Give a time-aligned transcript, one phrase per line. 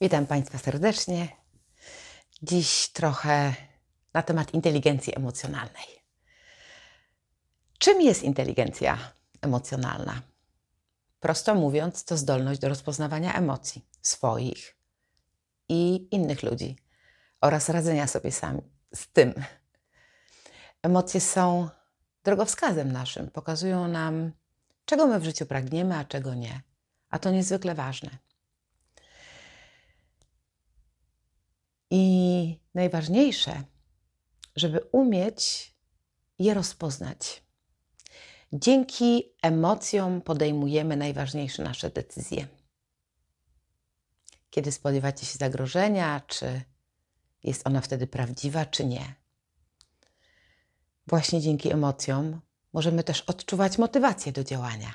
[0.00, 1.28] Witam Państwa serdecznie.
[2.42, 3.54] Dziś trochę
[4.14, 5.86] na temat inteligencji emocjonalnej.
[7.78, 8.98] Czym jest inteligencja
[9.40, 10.22] emocjonalna?
[11.20, 14.76] Prosto mówiąc, to zdolność do rozpoznawania emocji swoich
[15.68, 16.76] i innych ludzi
[17.40, 18.62] oraz radzenia sobie sami
[18.94, 19.34] z tym.
[20.82, 21.68] Emocje są
[22.24, 24.32] drogowskazem naszym, pokazują nam,
[24.84, 26.60] czego my w życiu pragniemy, a czego nie.
[27.10, 28.10] A to niezwykle ważne.
[31.90, 33.62] I najważniejsze,
[34.56, 35.74] żeby umieć
[36.38, 37.42] je rozpoznać.
[38.52, 42.46] Dzięki emocjom podejmujemy najważniejsze nasze decyzje.
[44.50, 46.62] Kiedy spodziewacie się zagrożenia, czy
[47.42, 49.14] jest ona wtedy prawdziwa, czy nie.
[51.06, 52.40] Właśnie dzięki emocjom
[52.72, 54.92] możemy też odczuwać motywację do działania.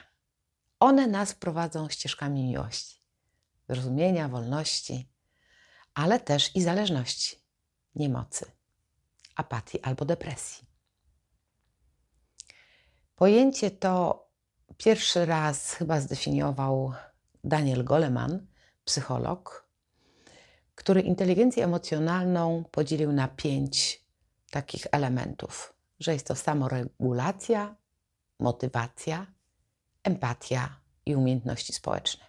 [0.80, 3.02] One nas prowadzą ścieżkami miłości,
[3.70, 5.14] zrozumienia, wolności
[5.94, 7.43] ale też i zależności,
[7.96, 8.52] niemocy,
[9.36, 10.66] apatii albo depresji.
[13.16, 14.24] Pojęcie to
[14.78, 16.94] pierwszy raz chyba zdefiniował
[17.44, 18.48] Daniel Goleman,
[18.86, 19.68] psycholog,
[20.76, 24.04] który inteligencję emocjonalną podzielił na pięć
[24.52, 27.76] takich elementów, że jest to samoregulacja,
[28.40, 29.28] motywacja,
[30.04, 32.26] empatia i umiejętności społeczne.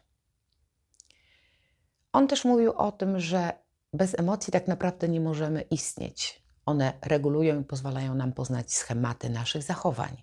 [2.13, 3.64] On też mówił o tym, że
[3.95, 6.43] bez emocji tak naprawdę nie możemy istnieć.
[6.67, 10.17] One regulują i pozwalają nam poznać schematy naszych zachowań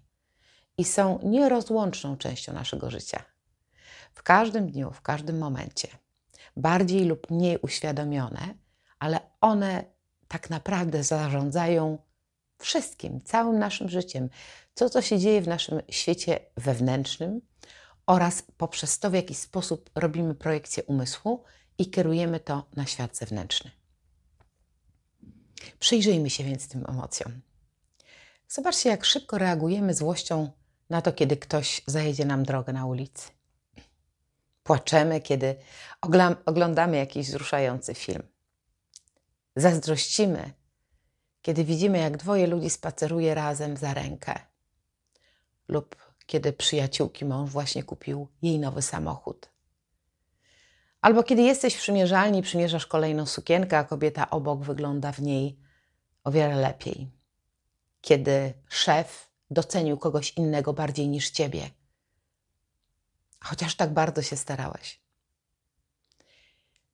[0.78, 3.24] i są nierozłączną częścią naszego życia.
[4.14, 5.88] W każdym dniu, w każdym momencie,
[6.58, 8.54] bardziej lub mniej uświadomione,
[9.00, 9.84] ale one
[10.28, 11.98] tak naprawdę zarządzają
[12.58, 14.30] wszystkim, całym naszym życiem,
[14.74, 17.42] co, co się dzieje w naszym świecie wewnętrznym
[18.06, 21.44] oraz poprzez to, w jaki sposób robimy projekcję umysłu
[21.82, 23.72] i kierujemy to na świat zewnętrzny.
[25.80, 27.42] Przyjrzyjmy się więc tym emocjom.
[28.48, 30.52] Zobaczcie, jak szybko reagujemy złością
[30.90, 33.30] na to, kiedy ktoś zajedzie nam drogę na ulicy.
[34.64, 35.56] Płaczemy, kiedy
[36.46, 38.24] oglądamy jakiś wzruszający film.
[39.56, 40.54] Zazdrościmy,
[41.42, 44.40] kiedy widzimy, jak dwoje ludzi spaceruje razem za rękę.
[45.68, 49.50] Lub kiedy przyjaciółki mąż właśnie kupił jej nowy samochód.
[51.02, 55.60] Albo kiedy jesteś w przymierzalni, przymierzasz kolejną sukienkę, a kobieta obok wygląda w niej
[56.24, 57.12] o wiele lepiej.
[58.02, 61.70] Kiedy szef docenił kogoś innego bardziej niż ciebie,
[63.44, 65.02] chociaż tak bardzo się starałeś.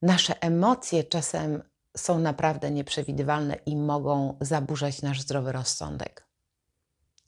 [0.01, 1.63] Nasze emocje czasem
[1.97, 6.27] są naprawdę nieprzewidywalne i mogą zaburzać nasz zdrowy rozsądek.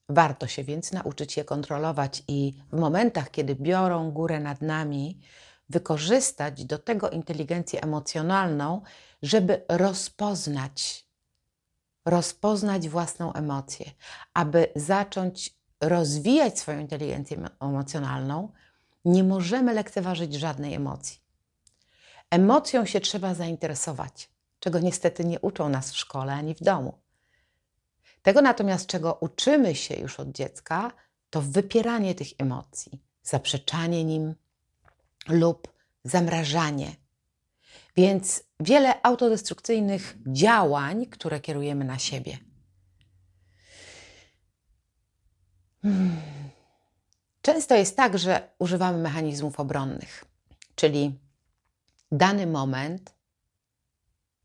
[0.10, 5.20] Warto się więc nauczyć je kontrolować i w momentach, kiedy biorą górę nad nami,
[5.70, 8.82] wykorzystać do tego inteligencję emocjonalną,
[9.22, 11.06] żeby rozpoznać,
[12.06, 13.92] rozpoznać własną emocję,
[14.34, 18.52] aby zacząć rozwijać swoją inteligencję emocjonalną,
[19.06, 21.20] nie możemy lekceważyć żadnej emocji.
[22.30, 26.94] Emocją się trzeba zainteresować, czego niestety nie uczą nas w szkole ani w domu.
[28.22, 30.92] Tego natomiast, czego uczymy się już od dziecka,
[31.30, 34.36] to wypieranie tych emocji, zaprzeczanie nim,
[35.30, 35.68] lub
[36.04, 36.96] zamrażanie.
[37.96, 42.38] Więc wiele autodestrukcyjnych działań, które kierujemy na siebie.
[45.82, 46.22] Hmm.
[47.42, 50.26] Często jest tak, że używamy mechanizmów obronnych,
[50.76, 51.20] czyli
[52.12, 53.16] dany moment,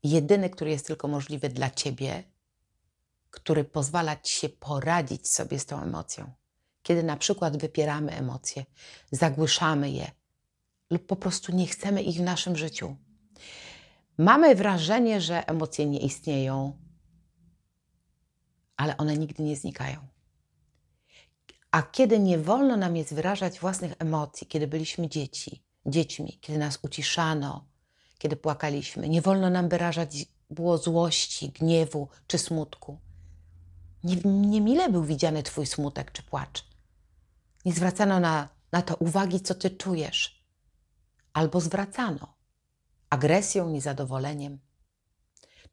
[0.03, 2.23] jedyny, który jest tylko możliwy dla ciebie,
[3.29, 6.31] który pozwala ci się poradzić sobie z tą emocją.
[6.83, 8.65] Kiedy na przykład wypieramy emocje,
[9.11, 10.11] zagłyszamy je,
[10.89, 12.95] lub po prostu nie chcemy ich w naszym życiu.
[14.17, 16.77] Mamy wrażenie, że emocje nie istnieją,
[18.77, 20.07] ale one nigdy nie znikają.
[21.71, 26.79] A kiedy nie wolno nam jest wyrażać własnych emocji, kiedy byliśmy dzieci, dziećmi, kiedy nas
[26.81, 27.65] uciszano,
[28.17, 32.99] kiedy płakaliśmy, nie wolno nam wyrażać było złości, gniewu czy smutku.
[34.03, 36.65] Nie, niemile był widziany Twój smutek czy płacz.
[37.65, 40.34] Nie zwracano na, na to uwagi, co Ty czujesz
[41.35, 42.33] albo zwracano
[43.09, 44.59] agresją, niezadowoleniem,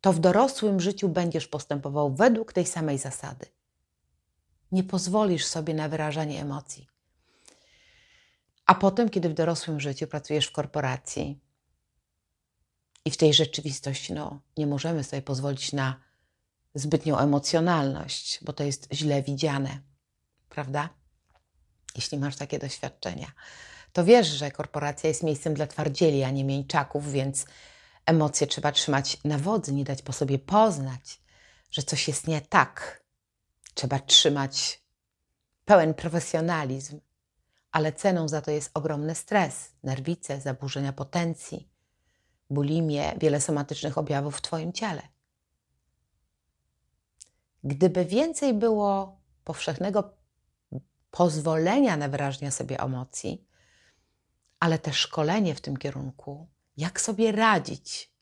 [0.00, 3.46] to w dorosłym życiu będziesz postępował według tej samej zasady.
[4.72, 6.88] Nie pozwolisz sobie na wyrażanie emocji.
[8.66, 11.40] A potem, kiedy w dorosłym życiu pracujesz w korporacji
[13.04, 16.00] i w tej rzeczywistości no, nie możemy sobie pozwolić na
[16.74, 19.80] zbytnią emocjonalność, bo to jest źle widziane,
[20.48, 20.88] prawda?
[21.96, 23.32] Jeśli masz takie doświadczenia
[23.92, 27.46] to wiesz, że korporacja jest miejscem dla twardzieli, a nie mieńczaków, więc
[28.06, 31.20] Emocje trzeba trzymać na wodzy, nie dać po sobie poznać,
[31.70, 33.02] że coś jest nie tak.
[33.74, 34.82] Trzeba trzymać
[35.64, 37.00] pełen profesjonalizm,
[37.72, 41.68] ale ceną za to jest ogromny stres, nerwice, zaburzenia potencji,
[42.50, 45.02] bulimie, wiele somatycznych objawów w Twoim ciele.
[47.64, 50.16] Gdyby więcej było powszechnego
[51.10, 53.46] pozwolenia na wyrażenie sobie emocji,
[54.62, 58.12] ale też szkolenie w tym kierunku, jak sobie radzić,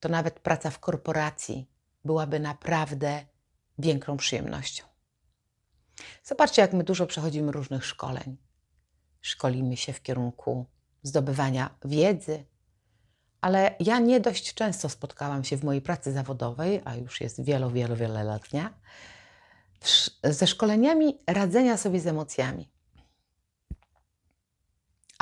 [0.00, 1.70] to nawet praca w korporacji
[2.04, 3.24] byłaby naprawdę
[3.78, 4.84] większą przyjemnością.
[6.24, 8.36] Zobaczcie, jak my dużo przechodzimy różnych szkoleń.
[9.20, 10.66] Szkolimy się w kierunku
[11.02, 12.44] zdobywania wiedzy,
[13.40, 17.70] ale ja nie dość często spotkałam się w mojej pracy zawodowej, a już jest wielo,
[17.70, 18.74] wielo, wieloletnia,
[20.24, 22.71] ze szkoleniami radzenia sobie z emocjami.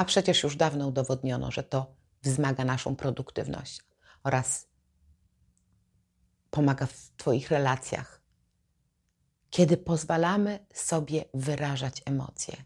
[0.01, 3.81] A przecież już dawno udowodniono, że to wzmaga naszą produktywność
[4.23, 4.69] oraz
[6.51, 8.23] pomaga w Twoich relacjach,
[9.51, 12.57] kiedy pozwalamy sobie wyrażać emocje.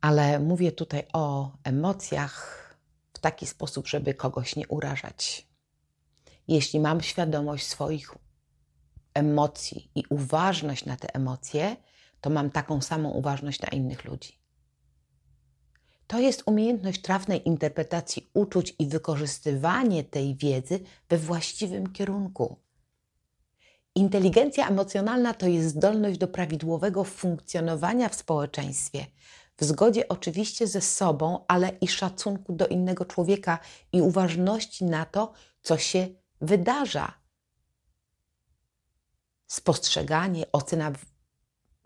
[0.00, 2.56] Ale mówię tutaj o emocjach
[3.14, 5.48] w taki sposób, żeby kogoś nie urażać.
[6.48, 8.14] Jeśli mam świadomość swoich
[9.14, 11.76] emocji i uważność na te emocje,
[12.26, 14.38] to mam taką samą uważność na innych ludzi.
[16.06, 22.56] To jest umiejętność trafnej interpretacji uczuć i wykorzystywanie tej wiedzy we właściwym kierunku.
[23.94, 29.06] Inteligencja emocjonalna to jest zdolność do prawidłowego funkcjonowania w społeczeństwie,
[29.56, 33.58] w zgodzie oczywiście ze sobą, ale i szacunku do innego człowieka
[33.92, 35.32] i uważności na to,
[35.62, 36.08] co się
[36.40, 37.12] wydarza.
[39.46, 40.92] Spostrzeganie, ocena,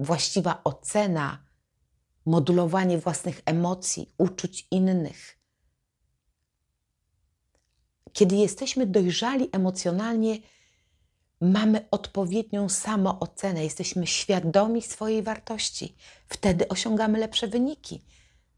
[0.01, 1.45] właściwa ocena,
[2.27, 5.39] modulowanie własnych emocji, uczuć innych.
[8.13, 10.39] Kiedy jesteśmy dojrzali emocjonalnie,
[11.41, 15.97] mamy odpowiednią samoocenę, jesteśmy świadomi swojej wartości.
[16.29, 18.05] Wtedy osiągamy lepsze wyniki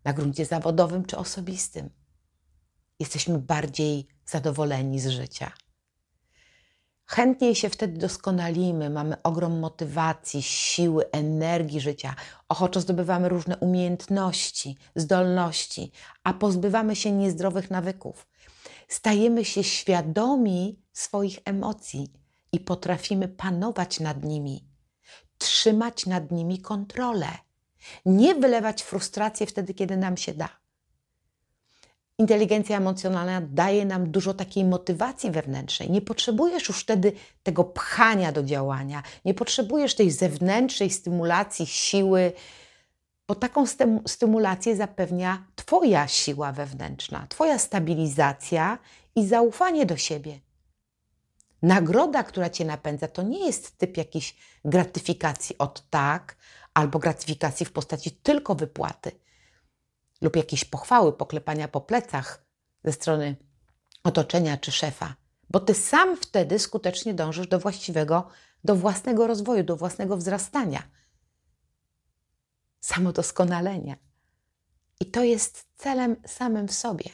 [0.05, 1.91] na gruncie zawodowym czy osobistym.
[3.01, 5.53] Jesteśmy bardziej zadowoleni z życia.
[7.07, 12.15] Chętniej się wtedy doskonalimy, mamy ogrom motywacji, siły, energii życia,
[12.49, 15.93] ochoczo zdobywamy różne umiejętności, zdolności,
[16.25, 18.27] a pozbywamy się niezdrowych nawyków.
[18.89, 22.13] Stajemy się świadomi swoich emocji
[22.53, 24.65] i potrafimy panować nad nimi,
[25.39, 27.29] trzymać nad nimi kontrolę,
[28.07, 30.62] nie wylewać frustracji wtedy, kiedy nam się da.
[32.23, 35.91] Inteligencja emocjonalna daje nam dużo takiej motywacji wewnętrznej.
[35.91, 42.33] Nie potrzebujesz już wtedy tego pchania do działania, nie potrzebujesz tej zewnętrznej stymulacji, siły,
[43.29, 43.65] bo taką
[44.07, 48.79] stymulację zapewnia Twoja siła wewnętrzna, Twoja stabilizacja
[49.17, 50.41] i zaufanie do siebie.
[51.63, 56.37] Nagroda, która cię napędza, to nie jest typ jakiejś gratyfikacji od tak,
[56.75, 59.13] albo gratyfikacji w postaci tylko wypłaty,
[60.23, 62.45] lub jakiejś pochwały, poklepania po plecach
[62.85, 63.37] ze strony
[64.05, 65.17] otoczenia czy szefa,
[65.51, 68.29] bo ty sam wtedy skutecznie dążysz do właściwego,
[68.65, 70.83] do własnego rozwoju, do własnego wzrastania,
[72.81, 73.97] samodoskonalenia.
[75.01, 77.05] I to jest celem samym w sobie.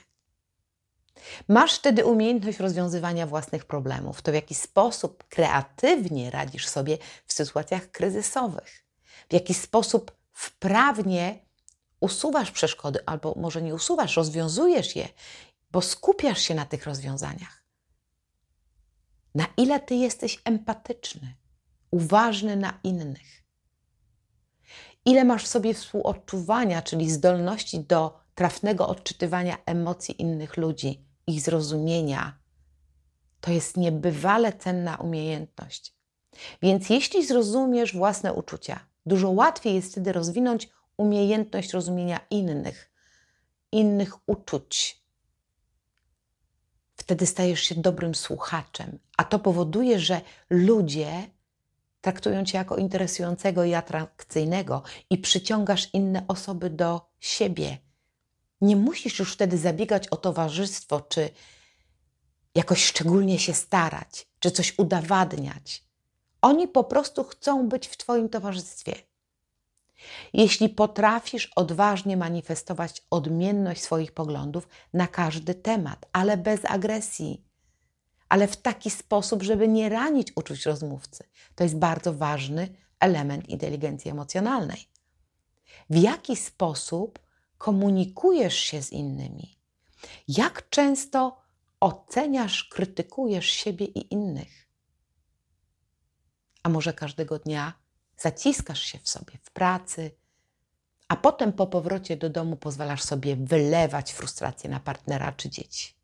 [1.48, 7.90] Masz wtedy umiejętność rozwiązywania własnych problemów, to w jaki sposób kreatywnie radzisz sobie w sytuacjach
[7.90, 8.84] kryzysowych,
[9.28, 11.47] w jaki sposób wprawnie
[12.00, 15.08] usuwasz przeszkody, albo może nie usuwasz, rozwiązujesz je,
[15.70, 17.64] bo skupiasz się na tych rozwiązaniach.
[19.34, 21.34] Na ile ty jesteś empatyczny,
[21.90, 23.44] uważny na innych.
[25.04, 32.38] Ile masz w sobie współodczuwania, czyli zdolności do trafnego odczytywania emocji innych ludzi, ich zrozumienia.
[33.40, 35.94] To jest niebywale cenna umiejętność.
[36.62, 42.90] Więc jeśli zrozumiesz własne uczucia, dużo łatwiej jest wtedy rozwinąć umiejętność rozumienia innych,
[43.72, 45.02] innych uczuć.
[46.96, 51.30] Wtedy stajesz się dobrym słuchaczem, a to powoduje, że ludzie
[52.00, 57.78] traktują cię jako interesującego i atrakcyjnego i przyciągasz inne osoby do siebie
[58.60, 61.30] nie musisz już wtedy zabiegać o towarzystwo, czy
[62.54, 65.84] jakoś szczególnie się starać, czy coś udowadniać.
[66.42, 68.94] Oni po prostu chcą być w Twoim towarzystwie.
[70.32, 77.44] Jeśli potrafisz odważnie manifestować odmienność swoich poglądów na każdy temat, ale bez agresji,
[78.28, 81.24] ale w taki sposób, żeby nie ranić uczuć rozmówcy,
[81.54, 82.68] to jest bardzo ważny
[83.00, 84.88] element inteligencji emocjonalnej.
[85.90, 87.18] W jaki sposób
[87.58, 89.58] komunikujesz się z innymi?
[90.28, 91.40] Jak często
[91.80, 94.68] oceniasz, krytykujesz siebie i innych?
[96.62, 97.72] A może każdego dnia
[98.18, 100.10] zaciskasz się w sobie w pracy,
[101.08, 105.94] a potem po powrocie do domu pozwalasz sobie wylewać frustrację na partnera czy dzieci?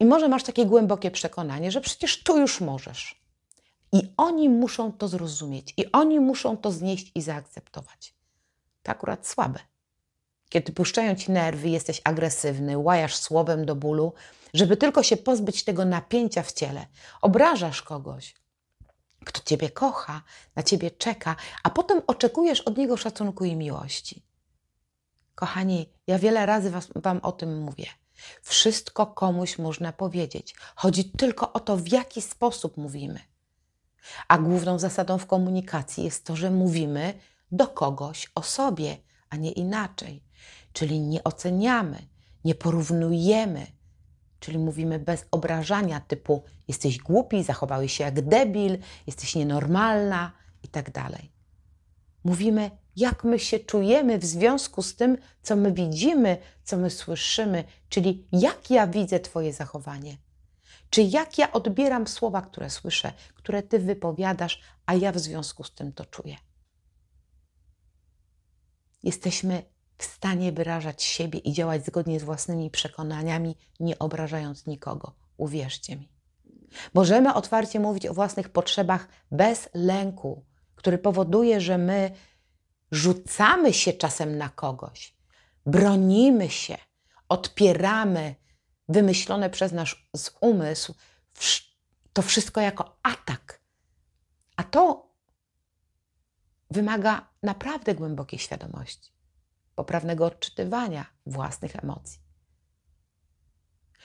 [0.00, 3.26] I może masz takie głębokie przekonanie, że przecież tu już możesz.
[3.92, 8.14] I oni muszą to zrozumieć, i oni muszą to znieść i zaakceptować.
[8.82, 9.60] To akurat słabe.
[10.48, 14.12] Kiedy puszczają ci nerwy, jesteś agresywny, łajasz słowem do bólu,
[14.54, 16.86] żeby tylko się pozbyć tego napięcia w ciele.
[17.22, 18.34] Obrażasz kogoś,
[19.26, 20.22] kto ciebie kocha,
[20.56, 24.22] na ciebie czeka, a potem oczekujesz od niego szacunku i miłości.
[25.34, 27.86] Kochani, ja wiele razy was, Wam o tym mówię.
[28.42, 30.54] Wszystko komuś można powiedzieć.
[30.76, 33.20] Chodzi tylko o to, w jaki sposób mówimy.
[34.28, 37.14] A główną zasadą w komunikacji jest to, że mówimy
[37.52, 38.96] do kogoś o sobie,
[39.30, 40.24] a nie inaczej.
[40.72, 42.08] Czyli nie oceniamy,
[42.44, 43.66] nie porównujemy,
[44.46, 50.90] czyli mówimy bez obrażania typu jesteś głupi, zachowałeś się jak debil, jesteś nienormalna i tak.
[52.24, 57.64] Mówimy, jak my się czujemy w związku z tym, co my widzimy, co my słyszymy,
[57.88, 60.16] czyli jak ja widzę Twoje zachowanie.
[60.90, 65.74] Czy jak ja odbieram słowa, które słyszę, które Ty wypowiadasz, a ja w związku z
[65.74, 66.36] tym to czuję.
[69.02, 69.62] Jesteśmy
[69.98, 75.12] w stanie wyrażać siebie i działać zgodnie z własnymi przekonaniami, nie obrażając nikogo.
[75.36, 76.08] Uwierzcie mi.
[76.94, 82.10] Możemy otwarcie mówić o własnych potrzebach bez lęku, który powoduje, że my
[82.90, 85.16] rzucamy się czasem na kogoś,
[85.66, 86.76] bronimy się,
[87.28, 88.34] odpieramy
[88.88, 90.08] wymyślone przez nasz
[90.40, 90.94] umysł,
[92.12, 93.60] to wszystko jako atak.
[94.56, 95.12] A to
[96.70, 99.12] wymaga naprawdę głębokiej świadomości,
[99.76, 102.20] poprawnego odczytywania własnych emocji.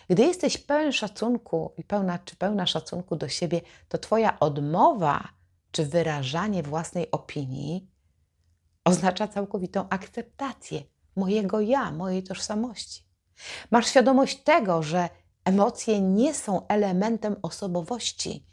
[0.10, 5.28] Gdy jesteś pełen szacunku i pełna czy pełna szacunku do siebie, to Twoja odmowa
[5.72, 7.92] czy wyrażanie własnej opinii
[8.86, 10.84] oznacza całkowitą akceptację
[11.16, 13.06] mojego ja, mojej tożsamości.
[13.72, 15.10] Masz świadomość tego, że
[15.46, 18.48] emocje nie są elementem osobowości,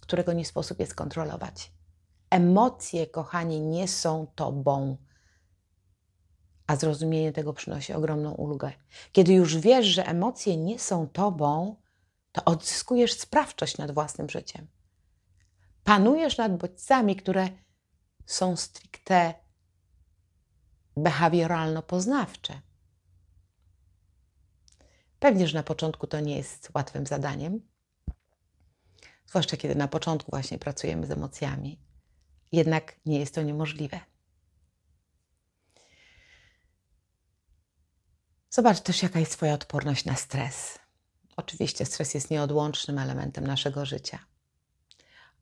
[0.00, 1.72] którego nie sposób jest kontrolować.
[2.30, 4.96] Emocje, kochani, nie są tobą,
[6.66, 8.72] a zrozumienie tego przynosi ogromną ulgę.
[9.12, 11.76] Kiedy już wiesz, że emocje nie są tobą,
[12.32, 14.66] to odzyskujesz sprawczość nad własnym życiem.
[15.84, 17.48] Panujesz nad bodźcami, które
[18.26, 19.34] są stricte
[20.96, 22.60] behawioralno-poznawcze.
[25.18, 27.60] Pewnie, że na początku to nie jest łatwym zadaniem,
[29.26, 31.80] zwłaszcza kiedy na początku właśnie pracujemy z emocjami.
[32.52, 34.00] Jednak nie jest to niemożliwe.
[38.54, 40.78] Zobacz też, jaka jest Twoja odporność na stres.
[41.36, 44.18] Oczywiście stres jest nieodłącznym elementem naszego życia.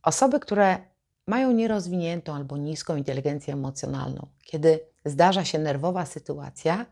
[0.03, 0.79] Osoby, które
[1.27, 6.87] mają nierozwiniętą albo niską inteligencję emocjonalną, kiedy zdarza się nerwowa sytuacja,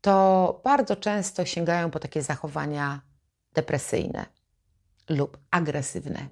[0.00, 3.00] to bardzo często sięgają po takie zachowania
[3.54, 4.26] depresyjne
[5.08, 6.28] lub agresywne.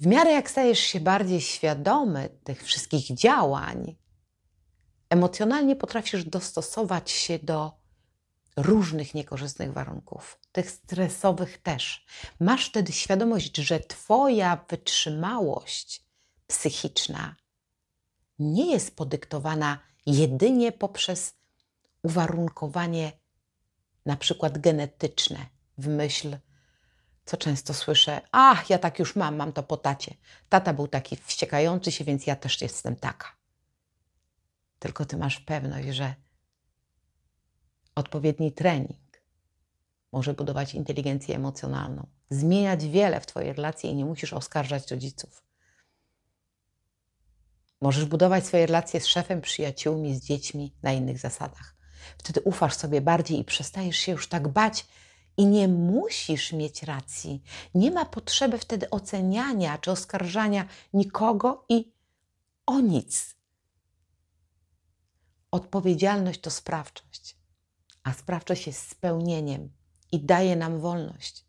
[0.00, 3.96] W miarę jak stajesz się bardziej świadomy tych wszystkich działań,
[5.10, 7.72] emocjonalnie potrafisz dostosować się do
[8.56, 12.06] różnych niekorzystnych warunków, tych stresowych też.
[12.40, 16.04] Masz wtedy świadomość, że Twoja wytrzymałość
[16.46, 17.36] psychiczna
[18.38, 21.34] nie jest podyktowana jedynie poprzez
[22.02, 23.12] uwarunkowanie
[24.06, 25.46] na przykład genetyczne
[25.78, 26.36] w myśl,
[27.24, 30.14] co często słyszę, ach, ja tak już mam, mam to po tacie.
[30.48, 33.37] Tata był taki wściekający się, więc ja też jestem taka.
[34.78, 36.14] Tylko ty masz pewność, że
[37.94, 39.22] odpowiedni trening
[40.12, 45.42] może budować inteligencję emocjonalną, zmieniać wiele w Twojej relacji i nie musisz oskarżać rodziców.
[47.80, 51.76] Możesz budować swoje relacje z szefem, przyjaciółmi, z dziećmi na innych zasadach.
[52.18, 54.86] Wtedy ufasz sobie bardziej i przestajesz się już tak bać
[55.36, 57.42] i nie musisz mieć racji.
[57.74, 61.92] Nie ma potrzeby wtedy oceniania czy oskarżania nikogo i
[62.66, 63.37] o nic.
[65.50, 67.36] Odpowiedzialność to sprawczość,
[68.02, 69.70] a sprawczość jest spełnieniem
[70.12, 71.44] i daje nam wolność.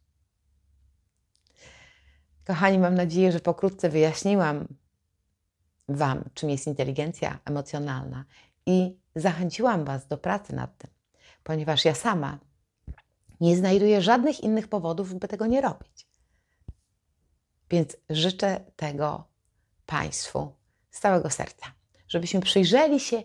[2.46, 4.68] Kochani, mam nadzieję, że pokrótce wyjaśniłam
[5.90, 8.26] Wam, czym jest inteligencja emocjonalna
[8.66, 10.92] i zachęciłam Was do pracy nad tym,
[11.44, 12.40] ponieważ ja sama
[13.42, 16.08] nie znajduję żadnych innych powodów, by tego nie robić.
[17.70, 19.28] Więc życzę tego
[19.86, 20.52] Państwu
[20.92, 21.66] z całego serca,
[22.08, 23.24] żebyśmy przyjrzeli się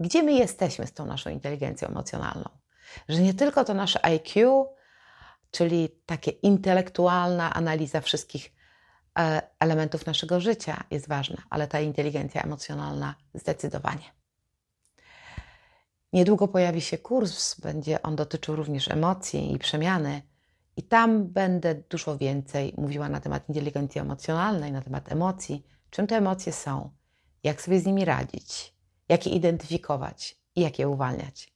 [0.00, 2.48] gdzie my jesteśmy z tą naszą inteligencją emocjonalną.
[3.08, 4.66] Że nie tylko to nasze IQ,
[5.50, 8.52] czyli takie intelektualna analiza wszystkich
[9.18, 14.12] e, elementów naszego życia jest ważna, ale ta inteligencja emocjonalna zdecydowanie.
[16.12, 20.22] Niedługo pojawi się kurs, będzie on dotyczył również emocji i przemiany,
[20.76, 26.16] i tam będę dużo więcej mówiła na temat inteligencji emocjonalnej, na temat emocji, czym te
[26.16, 26.90] emocje są,
[27.42, 28.74] jak sobie z nimi radzić,
[29.08, 31.52] jak je identyfikować i jak je uwalniać.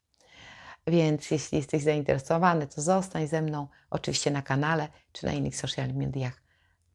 [0.87, 5.95] Więc jeśli jesteś zainteresowany, to zostań ze mną, oczywiście na kanale czy na innych social
[5.95, 6.43] mediach,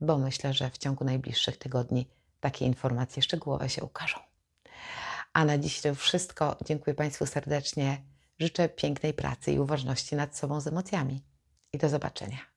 [0.01, 2.07] bo myślę, że w ciągu najbliższych tygodni
[2.39, 4.19] takie informacje szczegółowe się ukażą.
[5.33, 6.57] A na dziś to wszystko.
[6.65, 8.01] Dziękuję Państwu serdecznie.
[8.39, 11.23] Życzę pięknej pracy i uważności nad sobą z emocjami.
[11.73, 12.56] I do zobaczenia.